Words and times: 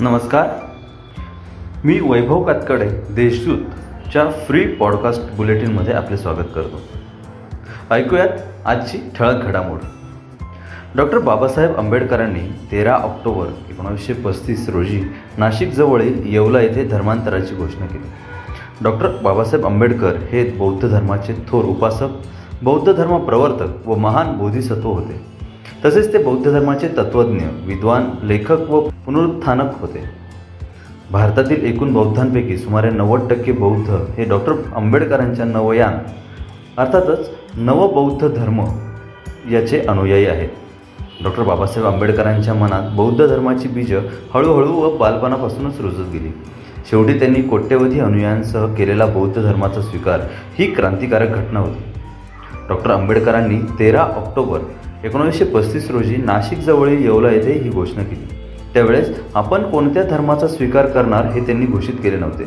नमस्कार. 0.00 0.48
मी 1.84 2.00
वैभव 2.00 2.44
Katkade 2.44 2.88
देशदूतच्या 3.14 4.30
free 4.30 4.66
podcast 4.66 5.20
बुलेटिनमध्ये 5.36 5.94
आपले 5.94 6.16
स्वागत 6.16 6.46
करतो. 6.54 6.80
ऐकूयात 7.94 8.28
आजची 8.64 8.98
ठळक 9.18 9.44
घडामोड. 9.44 9.78
डॉक्टर 10.96 11.18
बाबासाहेब 11.18 11.76
आंबेडकरांनी 11.76 12.40
तेरा 12.72 12.94
ऑक्टोबर 12.94 13.46
एकोणीसशे 13.70 14.12
पस्तीस 14.12 14.68
रोजी 14.68 15.02
नाशिकजवळील 15.38 16.22
येवला 16.26 16.60
येथे 16.60 16.84
धर्मांतराची 16.84 17.54
घोषणा 17.54 17.86
केली. 17.86 18.08
डॉक्टर 18.82 19.08
बाबासाहेब 19.08 19.66
आंबेडकर 19.66 20.16
हे 20.16 20.50
बौद्ध 20.50 20.88
धर्माचे 20.88 21.32
थोर 21.48 21.64
उपासक 21.64 22.08
बौद्ध 22.62 22.92
धर्म 22.92 23.18
प्रवर्तक 23.18 23.88
व 23.88 23.94
महान 23.94 24.38
बोधिसत्व 24.38 24.88
होते. 24.88 25.38
तसेच 25.84 26.12
ते 26.12 26.18
बौद्ध 26.18 26.50
धर्माचे 26.50 26.88
तत्त्वज्ञ 26.88 27.44
विद्वान 27.66 28.06
लेखक 28.22 28.70
व 28.70 28.80
पुनरुत्थानक 29.06 29.76
होते. 29.80 30.02
भारतातील 31.10 31.64
एकूण 31.64 31.92
बौद्धांपैकी 31.92 32.56
सुमारे 32.58 32.90
नव्वद 32.90 33.28
टक्के 33.30 33.52
बौद्ध 33.52 33.90
हे 34.16 34.24
डॉक्टर 34.24 34.52
आंबेडकरांच्या 34.76 35.44
नवयान 35.44 35.98
अर्थातच 36.78 37.30
नवबौद्ध 37.56 38.28
धर्म 38.28 38.60
याचे 39.50 39.80
अनुयायी 39.80 40.26
आहेत. 40.26 40.48
डॉक्टर 41.22 41.42
बाबासाहेब 41.42 41.86
आंबेडकरांच्या 41.92 42.54
मनात 42.54 42.90
बौद्ध 42.96 43.26
धर्माची 43.26 43.68
बीजं 43.68 44.00
हळूहळू 44.34 44.72
व 44.72 44.96
बालपणापासूनच 44.96 45.80
रुजत 45.80 46.10
गेली. 46.12 46.30
शेवटी 46.90 47.18
त्यांनी 47.18 47.42
कोट्यवधी 47.42 48.00
अनुयायांसह 48.00 48.66
केलेला 48.74 49.06
बौद्ध 49.06 49.42
धर्माचा 49.42 49.82
स्वीकार 49.82 50.20
ही 50.58 50.66
क्रांतिकारक 50.74 51.28
घटना 51.28 51.60
होती. 51.60 51.82
डॉक्टर 52.68 52.90
आंबेडकरांनी 52.90 53.58
तेरा 53.78 54.02
ऑक्टोबर 54.16 54.58
एकोणीसशे 55.04 55.44
पस्तीस 55.44 55.90
रोजी 55.90 56.16
नाशिकजवळील 56.16 57.04
येवला 57.04 57.30
येथे 57.30 57.52
ही 57.52 57.70
घोषणा 57.70 58.02
केली. 58.02 58.26
त्यावेळेस 58.74 59.10
आपण 59.34 59.62
कोणत्या 59.62 60.02
धर्माचा 60.02 60.48
स्वीकार 60.48 60.86
करणार 60.86 61.26
हे 61.26 61.40
त्यांनी 61.40 61.66
घोषित 61.66 61.94
केले 61.94 62.16
नव्हते. 62.16 62.44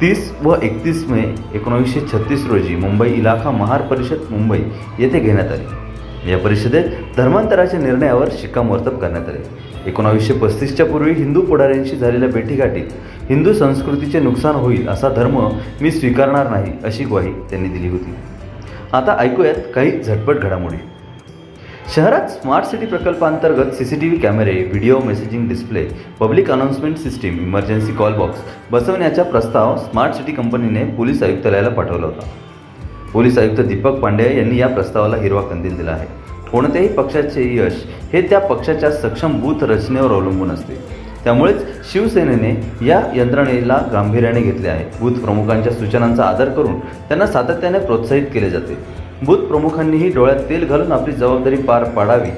तीस 0.00 0.32
व 0.42 0.54
एकतीस 0.62 1.04
मे 1.08 1.34
एकोणीसशे 1.54 2.00
छत्तीस 2.00 2.46
रोजी 2.46 2.76
मुंबई 2.76 3.08
इलाखा 3.08 3.50
महार 3.50 3.82
परिषद 3.82 4.18
मुंबई 4.30 4.58
येथे 4.98 5.20
घेण्यात 5.20 5.48
आली. 5.48 6.30
या 6.30 6.38
परिषदेत 6.38 6.84
धर्मांतराच्या 7.16 7.80
निर्णयावर 7.80 8.28
शिक्कामोर्तब 8.32 8.98
करण्यात 8.98 9.28
आले. 9.28 9.44
एकोणावीसशे 9.86 10.32
पस्तीसच्या 10.32 10.86
पूर्वी 10.86 11.12
हिंदू 11.12 11.40
पुढाऱ्यांशी 11.40 11.96
झालेल्या 11.96 12.28
भेटीगाठीत 12.28 12.86
हिंदू 13.28 13.52
संस्कृतीचे 13.52 14.20
नुकसान 14.20 14.54
होईल 14.54 14.88
असा 14.88 15.08
धर्म 15.08 15.48
मी 15.80 15.90
स्वीकारणार 15.90 16.50
नाही 16.50 16.72
अशी 16.84 17.04
ग्वाही 17.04 17.32
त्यांनी 17.32 17.68
दिली 17.68 17.88
होती. 17.88 18.14
आता 18.92 19.16
ऐकूयात 19.18 19.54
काही 19.74 19.90
झटपट 19.90 20.34
घडामोडी. 20.34 20.89
शहरात 21.88 22.28
स्मार्ट 22.28 22.64
सिटी 22.64 22.86
प्रकल्पांतर्गत 22.86 23.72
सी 23.72 23.84
सी 23.84 23.96
टी 23.96 24.08
व्ही 24.08 24.18
कॅमेरे 24.18 24.52
video 24.52 24.98
messaging 24.98 25.48
display 25.48 25.86
public 26.20 26.50
announcement 26.50 26.96
system 26.96 27.38
emergency 27.38 27.92
call 27.92 28.12
box 28.12 28.38
बसवण्याचा 28.70 29.22
प्रस्ताव 29.22 29.76
स्मार्ट 29.76 30.14
सिटी 30.14 30.32
कंपनीने 30.32 30.84
पोलीस 30.84 31.22
आयुक्तालयाला 31.22 31.68
पाठवला 31.68 32.06
होता. 32.06 32.26
पोलीस 33.12 33.38
आयुक्त 33.38 33.60
दीपक 33.60 33.90
पांडे 33.90 34.36
यांनी 34.36 34.58
या 34.58 34.68
प्रस्तावाला 34.68 35.16
हिरवा 35.16 35.42
कंदील 35.42 35.76
दिला 35.76 35.90
आहे. 35.90 36.06
कोणत्याही 36.52 36.88
पक्षाचे 36.88 37.56
यश 37.56 37.84
हे 38.12 38.22
त्या 38.22 38.38
पक्षाच्या 38.38 38.90
सक्षम 38.90 39.40
बूथ 39.40 39.64
रचनेवर 39.64 40.10
अवलंबून 40.10 40.50
असते. 40.50 40.74
त्यामुळेच 41.24 41.56
शिवसेनेने 41.92 42.86
या 42.86 43.02
यंत्रणेला 43.14 43.82
गांभीर्याने 43.92 44.40
घेतले 44.40 44.68
आहे. 44.68 44.84
बूथ 45.00 45.12
प्रमुखांच्या 45.12 45.72
सूचनांचा 45.72 46.24
आदर 46.24 46.48
करून 46.48 46.78
त्यांना 46.78 47.26
सातत्याने 47.26 47.78
प्रोत्साहित 47.78 48.26
केले 48.34 48.50
जाते. 48.50 48.76
बूथ 49.26 49.36
प्रमुखांनीही 49.36 50.08
डोळ्यात 50.08 50.38
तेल 50.48 50.66
घालून 50.66 50.92
आपली 50.92 51.12
जबाबदारी 51.14 51.56
पार 51.56 51.84
पाडावी. 51.84 52.30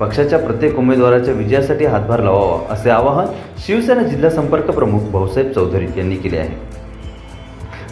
पक्षाच्या 0.00 0.38
प्रत्येक 0.38 0.78
उमेदवाराच्या 0.78 1.32
विजयासाठी 1.34 1.84
हातभार 1.84 2.20
लावावा 2.20 2.72
असे 2.74 2.90
आवाहन 2.90 3.26
शिवसेना 3.58 4.02
जिल्हा 4.02 4.30
संपर्क 4.30 4.70
प्रमुख 4.70 5.10
भाऊसाहेब 5.10 5.50
चौधरी 5.52 5.86
यांनी 5.96 6.16
केले 6.16 6.38
आहे. 6.38 6.54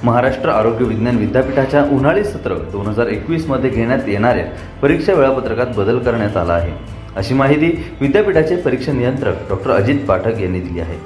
महाराष्ट्र 0.04 0.48
आरोग्य 0.48 0.84
विज्ञान 0.84 1.16
विद्यापीठाच्या 1.16 1.82
उन्हाळी 1.92 2.24
सत्र 2.24 2.54
दोन 2.72 2.86
हजार 2.86 3.06
एकवीसमध्ये 3.06 3.70
घेण्यात 3.70 4.08
येणाऱ्या 4.08 4.44
परीक्षा 4.82 5.12
वेळापत्रकात 5.12 5.66
बदल 5.76 5.98
करण्यात 5.98 6.36
आला 6.36 6.52
आहे. 6.52 6.72
अशी 7.16 7.34
माहिती 7.34 7.84
विद्यापीठाचे 8.00 8.56
परीक्षा 8.56 8.92
नियंत्रक 8.92 9.34
डॉक्टर 9.48 9.70
अजित 9.70 10.06
पाठक 10.08 10.40
यांनी 10.40 10.60
दिली 10.60 10.80
आहे. 10.80 10.98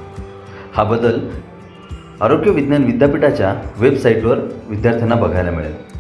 हा 0.75 0.85
बदल 0.85 1.19
आरोग्य 2.21 2.51
विज्ञान 2.51 2.85
विद्यापीठाच्या 2.85 3.55
वेबसाईटवर 3.79 4.39
विद्यार्थ्यांना 4.69 5.15
बघायला 5.15 5.51
मिळेल. 5.51 5.92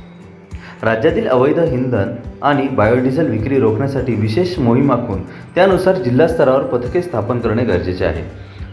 राज्यातील 0.85 1.27
अवैध 1.29 1.59
इंधन 1.63 2.09
आणि 2.43 2.67
बायोडिझेल 2.69 3.29
विक्री 3.31 3.59
रोखण्यासाठी 3.59 4.15
विशेष 4.15 4.59
मोहीम 4.59 4.91
आखून 4.93 5.21
त्यानुसार 5.55 5.97
जिल्हा 5.97 6.27
स्तरावर 6.29 6.63
पथके 6.63 7.03
स्थापन 7.03 7.41
करणे 7.41 7.65
गरजेचे 7.65 8.05
आहे. 8.05 8.23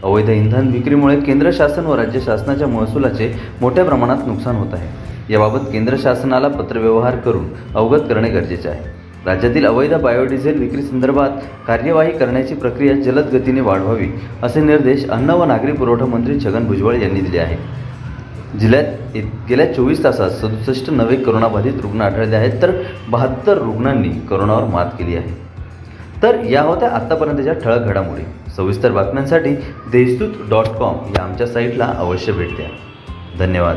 अवैध 0.02 0.28
इंधन 0.28 0.68
विक्रीमुळे 0.68 1.16
केंद्र 1.20 1.50
शासन 1.52 1.86
व 1.86 1.94
राज्य 1.94 2.20
शासनाच्या 2.20 2.66
महसुलाचे 2.68 3.32
मोठ्या 3.60 3.84
प्रमाणात 3.84 4.26
नुकसान 4.26 4.56
होत 4.56 4.74
आहे. 4.74 4.88
याबाबत 5.32 5.70
केंद्र 5.72 5.96
शासनाला 6.02 6.48
पत्रव्यवहार 6.48 7.16
करून 7.16 7.44
अवगत 7.74 8.08
करणे 8.08 8.30
गरजेचे 8.30 8.68
आहे. 8.68 8.88
राज्यातील 9.26 9.66
अवैध 9.66 9.94
बायोडिझेल 9.94 10.58
विक्री 10.58 10.82
संदर्भात 10.82 11.30
कार्यवाही 11.66 12.12
करण्याची 12.18 12.54
प्रक्रिया 12.54 12.94
जलद 12.94 13.34
गतीने 13.34 13.60
वाढवावी 13.60 14.08
असे 14.42 14.60
निर्देश 14.60 15.08
अन्न 15.10 15.30
व 15.30 15.44
नागरी 15.44 15.72
पुरवठा 15.72 16.06
मंत्री 16.06 16.38
छगन 16.40 16.66
भुजबळ 16.66 16.94
यांनी 16.94 17.20
दिले 17.20 17.38
आहेत. 17.38 17.58
जिल्ह्यात 18.58 18.84
गेल्या 19.48 19.74
चोवीस 19.74 20.04
तासात 20.04 20.30
सदुसष्ट 20.30 20.90
नवे 20.90 21.16
करोनाबाधित 21.16 21.72
रुग्ण 21.82 22.00
आढळले 22.00 22.36
आहेत 22.36 22.62
तर 22.62 22.82
बहात्तर 23.08 23.58
रुग्णांनी 23.58 24.08
करोनावर 24.08 24.64
मात 24.64 24.86
केली 24.86 25.16
आहे. 25.16 25.50
तर 26.22 26.44
या 26.44 26.62
होत्या 26.62 26.88
आत्तापर्यंतच्या 26.88 27.52
ठळक 27.52 27.80
घडामोडी. 27.80 28.50
सविस्तर 28.56 28.92
बातम्यांसाठी 28.92 29.54
देशदूत 29.92 30.28
डॉट 30.50 30.66
कॉम 30.66 30.94
या 31.16 31.22
आमच्या 31.22 31.46
साईटला 31.46 31.84
अवश्य 31.84 32.32
भेट 32.32 32.56
द्या. 32.56 32.66
धन्यवाद. 33.38 33.76